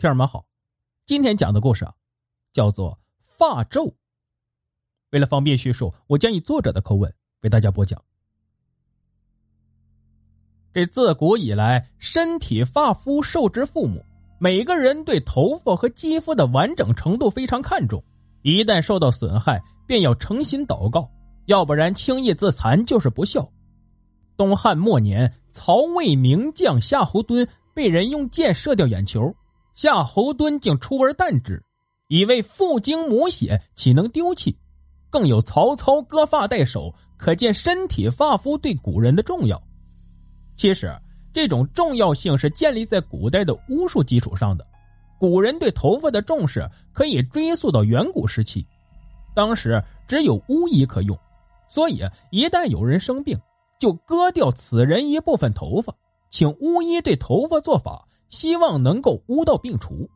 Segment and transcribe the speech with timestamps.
[0.00, 0.46] 听友们好，
[1.06, 1.92] 今天讲的故事啊，
[2.52, 3.92] 叫做发咒。
[5.10, 8.00] 为了方便叙述，我将以作者的口吻为大家播讲。
[10.72, 14.00] 这自古以来，身体发肤受之父母，
[14.38, 18.00] 每个人对头发和肌肤的完整程度非常看重，
[18.42, 21.10] 一旦受到损害，便要诚心祷告，
[21.46, 23.50] 要不然轻易自残就是不孝。
[24.36, 27.44] 东汉末年，曹魏名将夏侯惇
[27.74, 29.34] 被人用箭射掉眼球。
[29.78, 31.62] 夏侯惇竟出而啖之，
[32.08, 34.58] 以为父精母血，岂能丢弃？
[35.08, 39.62] 更有曹操割发代首，可见身体发肤对古人的重要。
[40.56, 40.92] 其实，
[41.32, 44.66] 这种重要性是建立在古代的巫术基础上的。
[45.16, 48.66] 古人对头发的重视可以追溯到远古时期，
[49.32, 51.16] 当时只有巫医可用，
[51.68, 52.02] 所以
[52.32, 53.38] 一旦有人生病，
[53.78, 55.94] 就割掉此人一部分头发，
[56.30, 58.04] 请巫医对头发做法。
[58.30, 60.08] 希望能够巫到病除，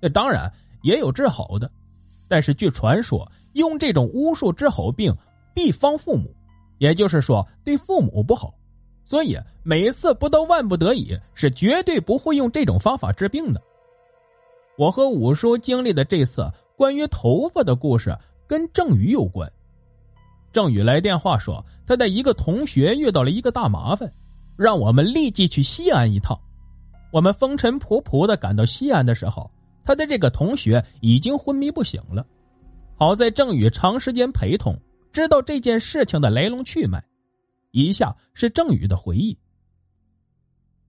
[0.00, 1.70] 那当然也有治好的，
[2.28, 5.14] 但是据传说，用这种巫术治好病
[5.54, 6.34] 必方父母，
[6.78, 8.54] 也就是说对父母不好，
[9.04, 13.62] 所以每次不到万不得已，是绝对不会用这种方法治病的。
[14.78, 19.50] 我和五叔经历的这次关于头发的故事，跟郑宇有关。
[20.52, 24.10] 郑宇来电话说，他的一个同学遇到了一个大麻烦，
[24.56, 26.38] 让我们立即去西安一趟。
[27.10, 29.50] 我们风尘仆仆的赶到西安的时候，
[29.84, 32.26] 他的这个同学已经昏迷不醒了。
[32.96, 34.78] 好在郑宇长时间陪同，
[35.12, 37.02] 知道这件事情的来龙去脉。
[37.70, 39.36] 以下是郑宇的回忆：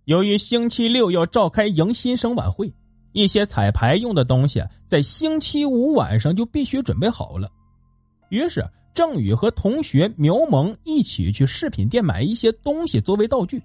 [0.05, 2.73] 由于星期六要召开迎新生晚会，
[3.11, 7.49] 一些彩排用的东西在星期五晚上就必须准备好了。
[8.29, 13.61] 于是郑宇和同学苗萌一起去饰品店买一些东西作为道具。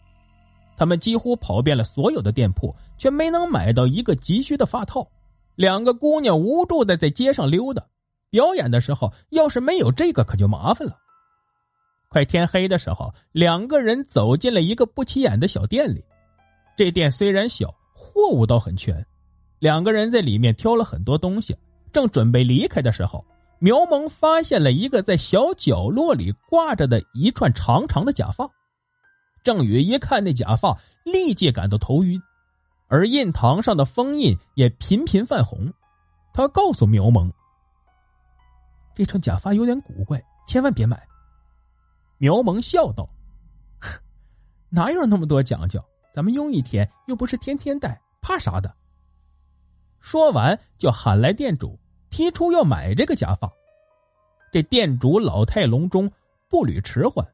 [0.77, 5.07] 他们几乎跑遍了所有的店铺，却没能买到一个急需的发套。
[5.55, 7.85] 两个姑娘无助的在街上溜达。
[8.31, 10.97] 表演的时候，要是没有这个，可就麻烦了。
[12.09, 16.03] 快天黑的时候，两个人走进了一个不起眼的小店里。
[16.75, 19.05] 这店虽然小，货物倒很全。
[19.59, 21.55] 两个人在里面挑了很多东西，
[21.93, 23.23] 正准备离开的时候，
[23.59, 28.49] 苗萌发现了一个在小角落里挂着的一串长长的假发。
[29.43, 32.21] 郑宇一看那假发，立即感到头晕，
[32.89, 35.73] 而印堂上的封印也频频泛红。
[36.33, 37.31] 他告诉苗萌
[38.95, 41.07] ：“这串假发有点古怪，千万别买。”
[42.19, 43.09] 苗萌笑道
[44.71, 45.83] ：“哪有那么多讲究？
[46.15, 48.73] 咱们用一天又不是天天戴，怕啥的？”
[50.01, 51.79] 说完，就喊来店主，
[52.11, 53.51] 提出要买这个假发。
[54.53, 56.11] 这店主老态龙钟，
[56.49, 57.27] 步履迟缓。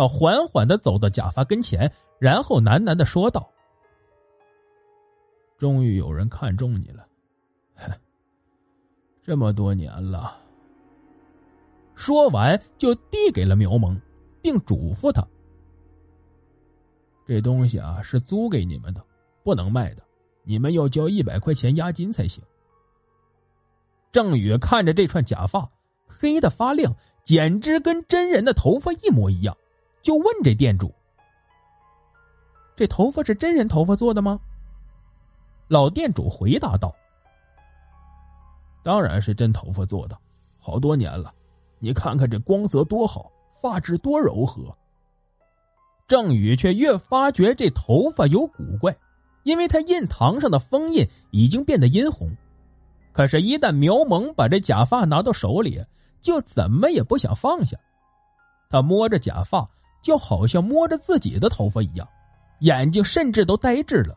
[0.00, 3.46] 他缓缓的走到假发跟前，然后喃喃的说道
[5.58, 7.06] ：“终于有人看中你了，
[9.22, 10.38] 这么多年了。”
[11.94, 14.00] 说完就递给了苗萌，
[14.40, 15.22] 并嘱咐他
[17.28, 19.04] ：“这东西啊是租给你们的，
[19.42, 20.02] 不能卖的，
[20.44, 22.42] 你们要交一百块钱押金才行。”
[24.10, 25.70] 郑宇看着这串假发，
[26.06, 29.54] 黑的发亮，简直跟真人的头发一模一样。
[30.02, 30.92] 就问这店主
[32.74, 34.40] ：“这头发是真人头发做的吗？”
[35.68, 36.94] 老店主回答道
[38.82, 40.18] ：“当然是真头发做的，
[40.58, 41.32] 好多年了，
[41.78, 43.30] 你看看这光泽多好，
[43.60, 44.76] 发质多柔和。”
[46.08, 48.96] 郑宇却越发觉这头发有古怪，
[49.44, 52.28] 因为他印堂上的封印已经变得殷红。
[53.12, 55.84] 可是，一旦苗萌把这假发拿到手里，
[56.20, 57.78] 就怎么也不想放下。
[58.68, 59.68] 他摸着假发。
[60.00, 62.08] 就好像摸着自己的头发一样，
[62.60, 64.16] 眼睛甚至都呆滞了。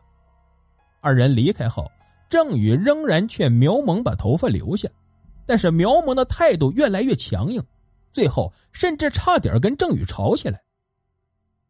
[1.00, 1.90] 二人离开后，
[2.28, 4.88] 郑宇仍然劝苗萌把头发留下，
[5.46, 7.62] 但是苗萌的态度越来越强硬，
[8.12, 10.60] 最后甚至差点跟郑宇吵起来。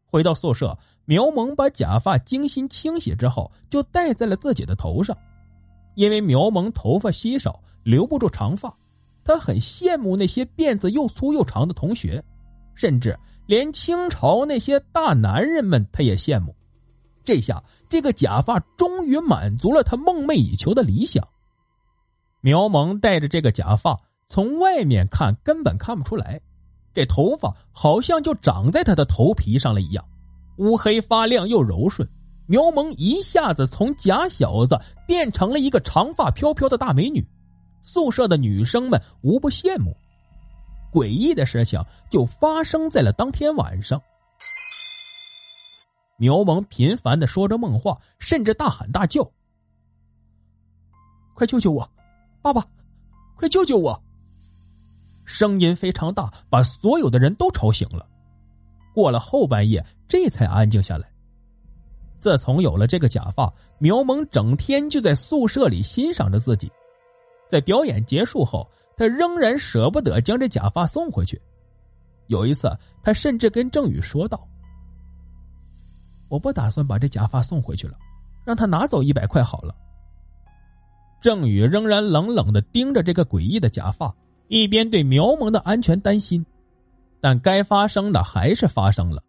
[0.05, 5.15] 回到宿舍，苗萌把假发精心清洗之后，就戴在了自己的头上。
[5.95, 8.73] 因为苗萌头发稀少，留不住长发，
[9.23, 12.23] 他很羡慕那些辫子又粗又长的同学，
[12.73, 13.17] 甚至。
[13.45, 16.55] 连清朝那些大男人们，他也羡慕。
[17.23, 21.27] 这下，这个假发终于满足了他梦寐以求的理想。
[22.41, 26.39] 苗萌戴着这个假发，从外面看根本看不出来，
[26.93, 30.05] 这头发好像就长在他的头皮上了一样，
[30.57, 32.07] 乌黑发亮又柔顺。
[32.47, 37.27] 苗萌一下子从假小子变成了一个长发飘飘的大美女，
[37.81, 39.97] 宿舍的女生们无不羡慕。
[40.95, 44.01] 诡异的事情就发生在了当天晚上。
[46.15, 49.29] 苗萌频繁的说着梦话，甚至大喊大叫。
[51.33, 51.91] 快救救我！
[52.41, 52.65] 爸爸，
[53.35, 54.01] 快救救我！”
[55.27, 58.07] 声音非常大，把所有的人都吵醒了。
[58.93, 61.11] 过了后半夜，这才安静下来。
[62.21, 66.71] 自从有了这个假发，苗萌整天就在宿舍里欣赏着自己。
[67.49, 68.65] 在表演结束后，
[68.97, 71.41] 他仍然舍不得将这假发送回去。
[72.27, 74.47] 有一次，他甚至跟郑宇说道
[76.27, 77.97] ：“我不打算把这假发送回去了，
[78.43, 79.75] 让他拿走一百块好了。”
[81.21, 84.15] 郑宇仍然冷冷的盯着这个诡异的假发，
[84.47, 86.45] 一边对苗萌的安全担心，
[87.19, 89.23] 但该发生的还是发生了。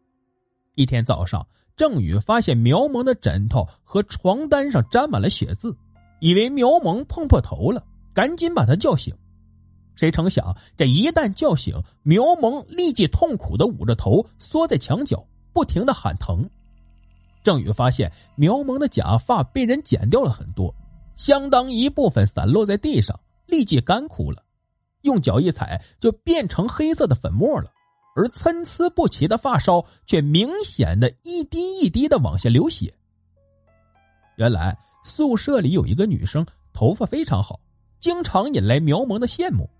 [0.74, 5.74] 一天早上，郑宇发现苗萌的枕头和床单上沾满了血渍，
[6.20, 9.14] 以为苗萌碰破头了，赶紧把他叫醒。
[9.96, 16.48] 谁成想，这一旦叫醒苗萌，立即痛苦的捂着头，缩在墙角，不停的喊疼。
[17.42, 20.74] 郑宇发现苗萌的假发被人剪掉了很多，
[21.16, 24.42] 相当一部分散落在地上，立即干枯了，
[25.02, 27.70] 用脚一踩就变成黑色的粉末了，
[28.16, 32.92] 而参差不齐的发梢却明显的一滴一滴的往下流血。
[34.36, 36.44] 原来宿舍里有一个女生，
[36.74, 37.58] 头发非常好，
[38.00, 39.70] 经常引来苗萌的羡慕。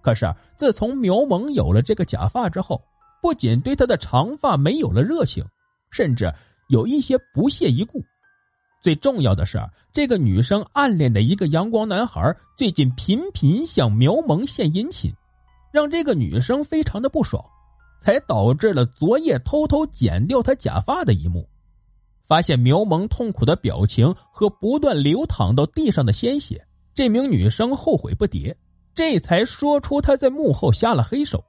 [0.00, 2.80] 可是，自从苗萌有了这个假发之后，
[3.20, 5.44] 不仅对他的长发没有了热情，
[5.90, 6.32] 甚至
[6.68, 8.02] 有一些不屑一顾。
[8.80, 9.58] 最重要的是，
[9.92, 15.12] 这个女生暗恋的一个阳光男孩最近频频向苗萌献殷勤，
[15.72, 17.44] 让这个女生非常的不爽，
[18.00, 21.46] 才导致了昨夜偷偷剪掉她假发的一幕。
[22.24, 26.64] 发现苗萌痛苦的表情和不断流淌到地上的鲜血，
[26.94, 28.54] 这名女生后悔不迭。
[28.98, 31.44] 这才说出他在幕后下了黑手。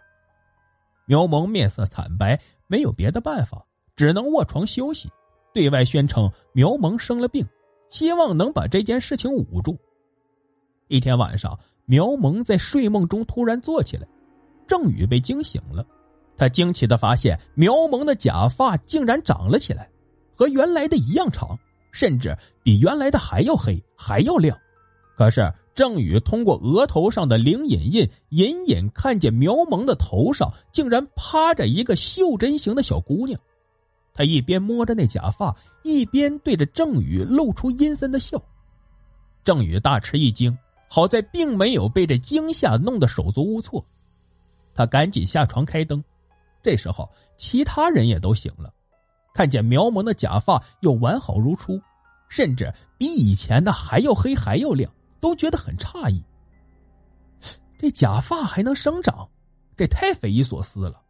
[1.07, 3.65] 苗萌面色惨白，没有别的办法，
[3.95, 5.09] 只能卧床休息，
[5.51, 7.43] 对外宣称苗萌生了病，
[7.89, 9.75] 希望能把这件事情捂住。
[10.89, 14.07] 一天晚上，苗萌在睡梦中突然坐起来，
[14.67, 15.83] 郑宇被惊醒了，
[16.37, 19.89] 他惊奇的发现苗萌的假发竟然长了起来，
[20.35, 21.57] 和原来的一样长，
[21.91, 24.55] 甚至比原来的还要黑，还要亮。
[25.17, 25.51] 可是。
[25.79, 33.39] 郑宇通过额头上的灵隐印，隐隐看见苗萌的头上竟然趴着一个袖珍型的小姑娘。
[34.13, 38.37] 他一边摸着那假发，一边对着郑宇露出阴森的笑。
[39.41, 40.57] 郑宇大吃一惊，
[40.89, 43.81] 好在并没有被这惊吓弄得手足无措。
[44.73, 46.03] 他赶紧下床开灯。
[46.61, 48.69] 这时候，其他人也都醒了，
[49.33, 51.79] 看见苗萌的假发又完好如初，
[52.27, 54.91] 甚至比以前的还要黑，还要亮。
[55.19, 56.23] 都觉得很诧异，
[57.77, 59.27] 这假发还能生长，
[59.75, 61.01] 这太匪夷所思了。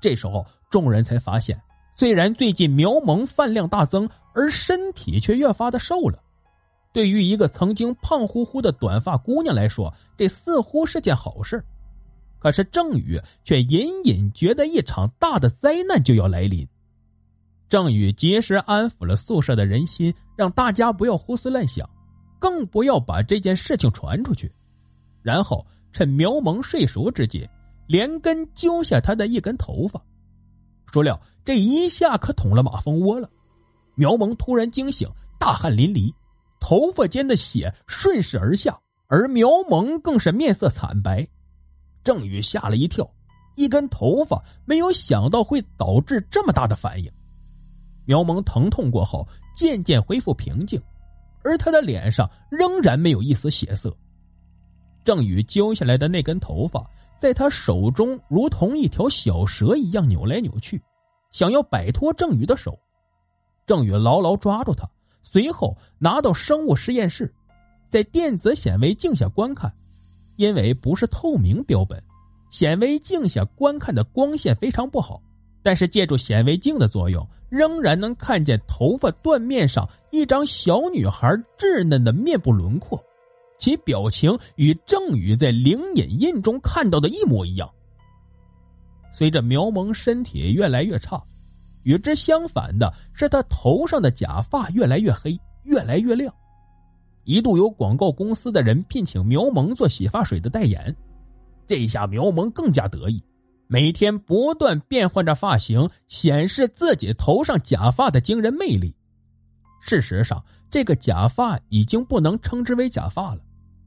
[0.00, 1.60] 这时候，众人才发现，
[1.94, 6.22] 虽然最近苗萌饭量大增，而身体却越发的瘦了。
[6.92, 11.62] 对于一个曾经胖乎乎的短发姑娘来说，这似乎是件好事。
[12.38, 16.66] 可是郑宇却隐隐觉得一场大的灾难就要来临。
[17.68, 21.88] 郑宇及时安抚了宿舍的人心，让大家不要胡思乱想。
[22.38, 24.52] 更不要把这件事情传出去，
[25.22, 27.48] 然后趁苗萌睡熟之际，
[27.86, 30.00] 连根揪下他的一根头发。
[30.86, 33.28] 孰料这一下可捅了马蜂窝了，
[33.94, 35.08] 苗萌突然惊醒，
[35.38, 36.12] 大汗淋漓，
[36.60, 38.78] 头发间的血顺势而下，
[39.08, 41.26] 而苗萌更是面色惨白。
[42.02, 43.08] 郑宇吓了一跳，
[43.56, 47.10] 一根头发没有想到会导致这么大的反应。
[48.06, 50.80] 苗萌疼痛过后，渐渐恢复平静。
[51.42, 53.96] 而他的脸上仍然没有一丝血色。
[55.04, 56.84] 郑宇揪下来的那根头发，
[57.18, 60.82] 在他手中如同一条小蛇一样扭来扭去，
[61.32, 62.78] 想要摆脱郑宇的手。
[63.66, 64.88] 郑宇牢牢抓住他，
[65.22, 67.32] 随后拿到生物实验室，
[67.88, 69.72] 在电子显微镜下观看。
[70.36, 72.00] 因为不是透明标本，
[72.52, 75.20] 显微镜下观看的光线非常不好。
[75.62, 83.02] 但是借助显微镜的作用，仍然能看见头发断面上一张小女孩稚嫩的面部轮廓，
[83.58, 87.68] 其表情与郑宇在灵隐印中看到的一模一样。
[89.12, 91.20] 随着苗萌身体越来越差，
[91.82, 96.32] 与之相反的是，他头上的假发越来越黑，越来越亮。
[97.24, 100.94] 一度有广告公司的人聘请苗萌做洗发水的代言，
[101.66, 103.22] 这下苗萌更加得意。
[103.70, 108.94] 每天不断变换着发型，显示自己头上假发的惊人魅力。
[109.80, 113.40] 事实上，这个假发已经不能称之为假发了，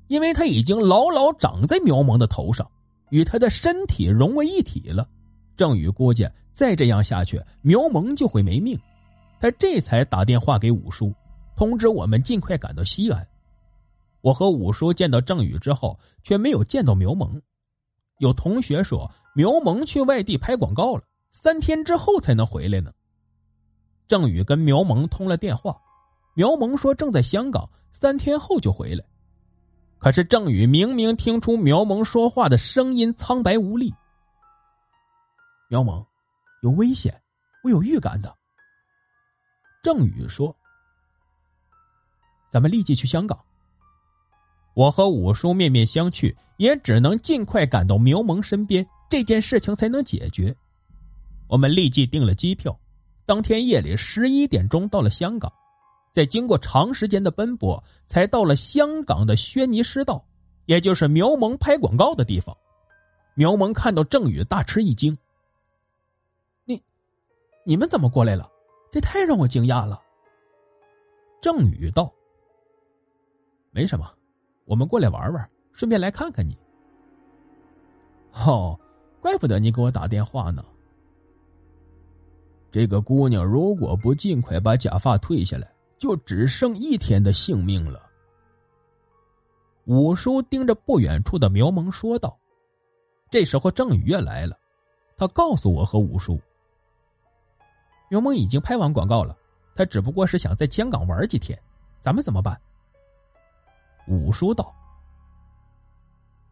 [0.07, 2.69] 因为它已经牢牢长在苗萌的头上，
[3.09, 5.09] 与他的身体融为一体了。
[5.57, 8.79] 郑宇估计再这样下去，苗萌就会没命。
[9.39, 11.11] 他这才打电话给五叔，
[11.55, 13.27] 通知我们尽快赶到西安。
[14.21, 17.41] 我和五叔见到郑宇之后，却没有见到苗萌。
[18.19, 22.91] 有同学说苗萌去外地拍广告了，三天之后才能回来呢。
[24.07, 25.79] 郑宇跟苗萌通了电话，
[26.33, 29.03] 苗萌说正在香港，三天后就回来。
[29.97, 33.93] 可是郑宇明明听出苗萌说话的声音苍白无力。
[35.69, 36.05] 苗萌，
[36.63, 37.21] 有危险，
[37.63, 38.35] 我有预感的。
[39.81, 40.53] 郑宇说
[42.51, 43.39] ：“咱们立即去香港。”
[44.73, 50.55] 我和五叔面面相觑，也只能尽快赶到苗萌身边，这件事情才能解决。
[51.49, 52.79] 我们立即订了机票，
[53.25, 55.51] 当天夜里十一点钟到了香港，
[56.13, 60.25] 在经过长时间的奔波，才到了香港的轩尼诗道，
[60.65, 62.55] 也就是苗萌拍广告的地方。
[63.33, 65.17] 苗萌看到郑宇，大吃一惊
[66.63, 66.81] ：“你，
[67.65, 68.49] 你们怎么过来了？
[68.93, 70.01] 这太让我惊讶了。”
[71.43, 72.09] 郑宇道
[73.71, 74.09] ：“没什么。”
[74.63, 76.57] 我们过来玩玩，顺便来看看你。
[78.31, 78.79] 哦，
[79.21, 80.65] 怪不得你给我打电话呢。
[82.71, 88.09] 这个姑娘如果不尽快把假发退下来，就只剩一天的性命了。
[89.85, 92.37] 五叔盯着不远处的苗萌说道。
[93.29, 94.57] 这时候郑宇也来了，
[95.15, 96.39] 他告诉我和五叔，
[98.09, 99.37] 苗萌已经拍完广告了，
[99.75, 101.57] 他只不过是想在香港玩几天，
[102.01, 102.59] 咱们怎么办？
[104.07, 104.73] 五叔道：“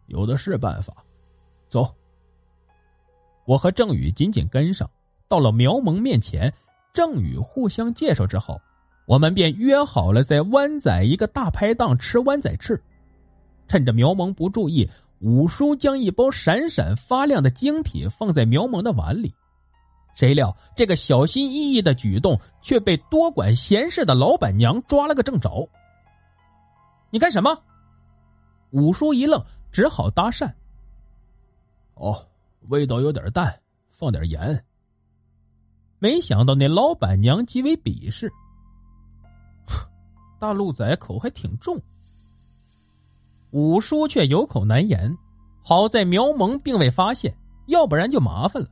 [0.08, 1.04] 有的是办法，
[1.68, 1.94] 走。”
[3.50, 4.88] 我和郑宇紧紧跟上，
[5.28, 6.54] 到了苗萌面前。
[6.94, 8.62] 郑宇互相介绍之后，
[9.08, 12.80] 我们便约好了在湾仔一个大排档吃湾仔翅。
[13.68, 14.88] 趁着苗萌不注意，
[15.22, 19.34] 五叔将一包闪闪发亮的晶体放在苗萌的碗里。
[20.14, 25.68] 谁料这个小心翼翼的举动却被多管闲事的老板娘抓了个正着。
[27.10, 27.60] 你干什么？
[28.70, 30.52] 五叔一愣，只好搭讪。
[31.96, 32.28] 哦，
[32.68, 34.64] 味道有点淡，放点盐。
[35.98, 38.32] 没想到那老板娘极为鄙视。
[40.40, 41.82] 大陆仔口还挺重。
[43.52, 45.18] 五叔却有口难言。
[45.62, 47.36] 好在苗萌并未发现，
[47.68, 48.70] 要不然就麻烦了。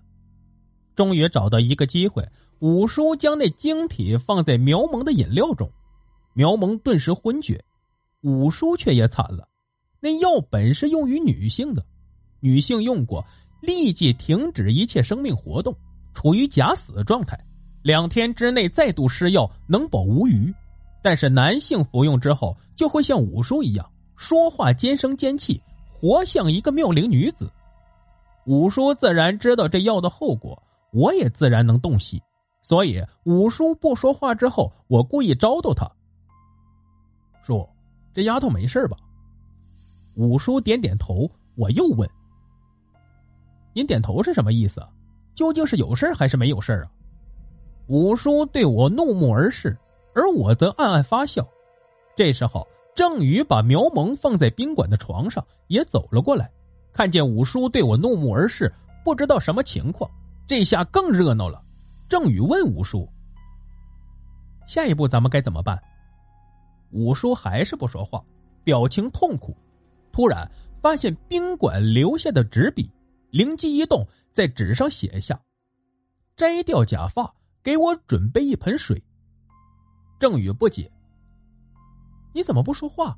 [0.96, 2.28] 终于找到一个机会，
[2.60, 5.70] 五叔将那晶体放在苗萌的饮料中，
[6.34, 7.64] 苗萌顿时昏厥。
[8.22, 9.48] 五叔却也惨了，
[10.00, 11.86] 那药本是用于女性的，
[12.40, 13.24] 女性用过
[13.62, 15.76] 立即停止一切生命活动，
[16.14, 17.38] 处于假死状态，
[17.82, 20.54] 两天之内再度施药能保无虞。
[21.02, 25.62] 但是男性服用之后就会像五叔一样说话尖声尖气，
[25.94, 27.52] 活像一个妙龄女子。
[28.46, 30.62] 五叔自然知道这药的后果，
[30.92, 32.22] 我也自然能洞悉，
[32.62, 35.90] 所以五叔不说话之后，我故意招逗他，
[37.44, 37.70] 说。
[38.14, 38.98] 这丫头没事吧？
[40.16, 42.10] 五叔点点头，我又问
[43.78, 44.84] ：“您点头是什么意思？
[45.36, 46.90] 究竟是有事还是没有事啊？”
[47.86, 49.78] 五叔对我怒目而视，
[50.16, 51.48] 而我则暗暗发笑。
[52.16, 56.50] 这时候，郑宇把苗萌放在宾馆的床上，也走了过来，
[56.92, 58.74] 看见五叔对我怒目而视，
[59.06, 60.10] 不知道什么情况，
[60.48, 61.62] 这下更热闹了。
[62.10, 63.08] 郑宇问五叔
[64.66, 65.80] ：“下一步咱们该怎么办？”
[66.90, 68.24] 五叔还是不说话，
[68.64, 69.56] 表情痛苦。
[70.12, 70.50] 突然
[70.82, 72.90] 发现宾馆留下的纸笔，
[73.38, 74.04] 灵机一动，
[74.34, 75.40] 在纸上写下
[76.36, 79.00] ：“摘掉假发，给我准备一盆水。”
[80.20, 80.92] 郑宇不解
[82.34, 83.16] ：“你怎么不说话？”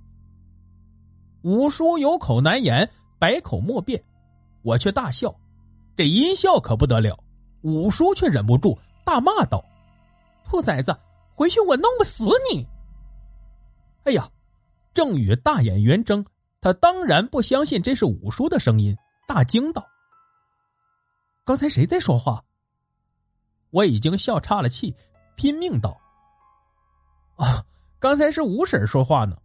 [1.44, 4.04] 五叔有口难言，百口莫辩，
[4.62, 5.34] 我却大笑。
[5.96, 7.18] 这一笑可不得了，
[7.62, 9.64] 五叔却忍不住大骂道
[10.44, 10.94] ：“兔崽子，
[11.34, 12.68] 回去我弄不死你！”
[14.04, 14.30] 哎呀，
[14.94, 16.26] 郑宇大眼圆睁，
[16.60, 18.94] 他当然不相信这是五叔的声音，
[19.26, 19.88] 大惊道
[21.50, 22.40] ：“刚才谁在说话？”
[23.74, 24.96] 我已经笑岔了气，
[25.36, 26.00] 拼命道
[27.38, 27.66] ：“啊，
[27.98, 29.36] 刚才是五婶说话呢。”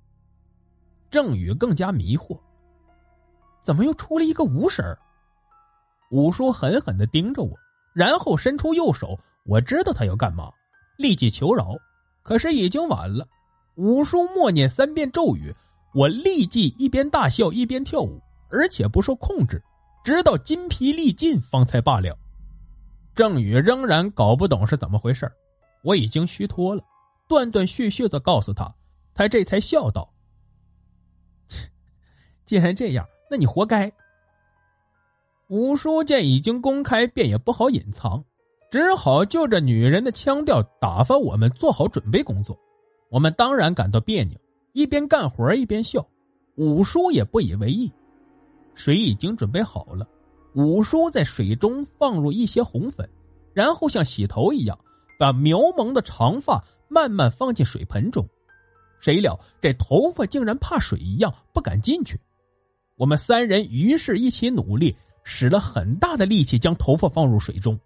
[1.11, 2.39] 郑宇更加迷惑
[3.65, 4.85] ：“怎么又出了一个五婶？”
[6.13, 7.57] 五叔狠狠的盯着我，
[7.95, 10.53] 然后伸出右手，我知道他要干嘛，
[10.99, 11.75] 立即求饶，
[12.23, 13.27] 可是已经晚了。
[13.77, 15.51] 五叔默念三遍咒语，
[15.95, 18.21] 我立即一边大笑一边跳舞，
[18.51, 19.63] 而且不受控制，
[20.05, 22.17] 直到筋疲力尽方才罢了。
[23.15, 25.31] 郑宇仍然搞不懂是怎么回事
[25.83, 26.85] 我已经虚脱了，
[27.29, 28.73] 断断续续的告诉他，
[29.15, 30.13] 他这才笑道
[32.45, 33.91] ：“既然这样，那你活该。”
[35.49, 38.23] 五叔见已经公开，便也不好隐藏，
[38.71, 42.59] 只好就着女人的腔调打发我们做好准备工作。
[43.11, 44.39] 我们当然感到别扭，
[44.73, 46.05] 一边干活一边笑，
[46.57, 47.93] 五叔也不以为意。
[48.75, 50.07] 水已经准备好了，
[50.55, 53.09] 五叔在水中放入一些红粉，
[53.53, 54.79] 然后像洗头一样，
[55.19, 58.27] 把苗萌的长发慢慢放进水盆中。
[59.01, 62.19] 谁料这头发竟然怕水一样不敢进去。
[62.97, 67.79] 我们三人于是一起努力，使了很大的力气将头发放入水中。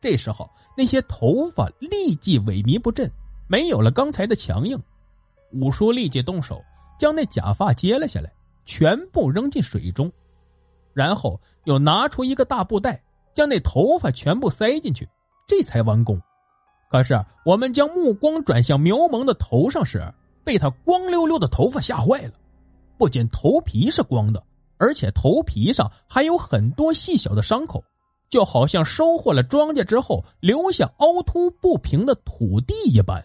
[0.00, 3.10] 这时候，那些头发立即萎靡不振，
[3.48, 4.80] 没有了刚才的强硬。
[5.52, 6.62] 五叔立即动手，
[7.00, 8.30] 将那假发揭了下来，
[8.68, 10.12] 全部扔进水中，
[10.92, 15.08] 然后又拿出一个大布袋，将那头发全部塞进去，
[15.46, 16.20] 这才完工。
[16.90, 20.06] 可是我们将目光转向苗萌的头上时，
[20.44, 22.32] 被他光溜溜的头发吓坏了。
[22.98, 24.44] 不仅头皮是光的，
[24.76, 27.82] 而且头皮上还有很多细小的伤口，
[28.28, 33.24] 就好像收获了庄稼之后留下凹凸不平的土地一般。